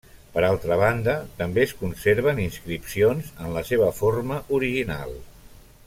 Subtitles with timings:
[0.35, 5.17] Per altra banda, també es conserven inscripcions en la seva forma original.